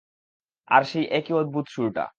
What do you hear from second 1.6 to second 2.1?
সূরটা।